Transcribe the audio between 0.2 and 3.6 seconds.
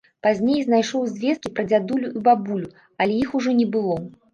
Пазней знайшоў звесткі пра дзядулю і бабулю, але іх ужо